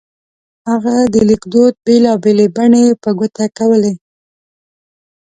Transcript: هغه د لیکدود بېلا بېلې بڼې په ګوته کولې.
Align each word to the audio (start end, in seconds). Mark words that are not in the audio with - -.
هغه 0.69 0.95
د 1.13 1.15
لیکدود 1.29 1.73
بېلا 1.85 2.13
بېلې 2.23 2.47
بڼې 2.55 2.85
په 3.03 3.09
ګوته 3.19 3.45
کولې. 3.57 3.93